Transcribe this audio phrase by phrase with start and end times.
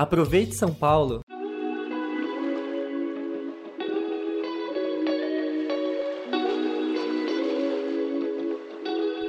[0.00, 1.20] Aproveite São Paulo!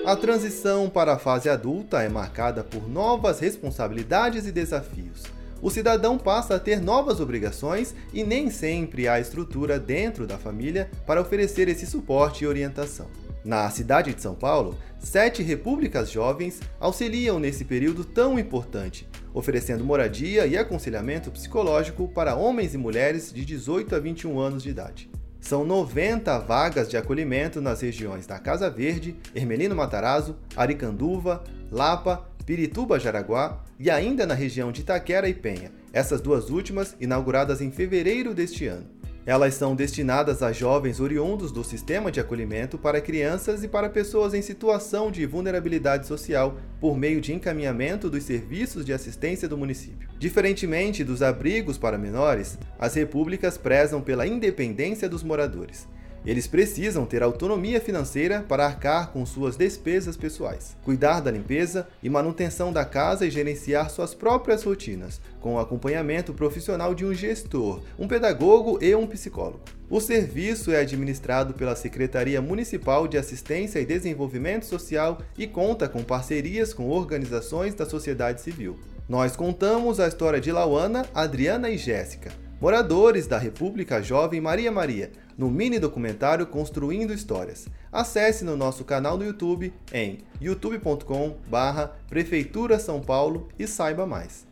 [0.05, 5.23] A transição para a fase adulta é marcada por novas responsabilidades e desafios.
[5.61, 10.89] O cidadão passa a ter novas obrigações e nem sempre há estrutura dentro da família
[11.05, 13.07] para oferecer esse suporte e orientação.
[13.43, 20.45] Na cidade de São Paulo, sete repúblicas jovens auxiliam nesse período tão importante, oferecendo moradia
[20.45, 25.09] e aconselhamento psicológico para homens e mulheres de 18 a 21 anos de idade.
[25.39, 32.99] São 90 vagas de acolhimento nas regiões da Casa Verde, Hermelino Matarazzo, Aricanduva, Lapa, Pirituba
[32.99, 38.33] Jaraguá e ainda na região de Itaquera e Penha, essas duas últimas inauguradas em fevereiro
[38.35, 39.00] deste ano.
[39.25, 44.33] Elas são destinadas a jovens oriundos do sistema de acolhimento para crianças e para pessoas
[44.33, 50.09] em situação de vulnerabilidade social, por meio de encaminhamento dos serviços de assistência do município.
[50.17, 55.87] Diferentemente dos abrigos para menores, as repúblicas prezam pela independência dos moradores.
[56.23, 62.09] Eles precisam ter autonomia financeira para arcar com suas despesas pessoais, cuidar da limpeza e
[62.09, 67.81] manutenção da casa e gerenciar suas próprias rotinas, com o acompanhamento profissional de um gestor,
[67.97, 69.61] um pedagogo e um psicólogo.
[69.89, 76.03] O serviço é administrado pela Secretaria Municipal de Assistência e Desenvolvimento Social e conta com
[76.03, 78.79] parcerias com organizações da sociedade civil.
[79.09, 82.31] Nós contamos a história de Lauana, Adriana e Jéssica,
[82.61, 87.67] moradores da República Jovem Maria Maria, no mini documentário Construindo Histórias.
[87.91, 94.50] Acesse no nosso canal no YouTube em youtube.com/prefeitura São Paulo e saiba mais.